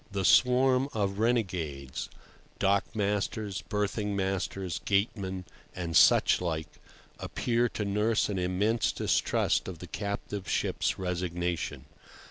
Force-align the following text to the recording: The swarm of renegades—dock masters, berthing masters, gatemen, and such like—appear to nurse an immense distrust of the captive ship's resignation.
The 0.11 0.25
swarm 0.25 0.89
of 0.95 1.19
renegades—dock 1.19 2.95
masters, 2.95 3.61
berthing 3.61 4.15
masters, 4.15 4.81
gatemen, 4.83 5.45
and 5.75 5.95
such 5.95 6.41
like—appear 6.41 7.69
to 7.69 7.85
nurse 7.85 8.27
an 8.27 8.39
immense 8.39 8.91
distrust 8.91 9.67
of 9.67 9.77
the 9.77 9.85
captive 9.85 10.49
ship's 10.49 10.97
resignation. 10.97 11.85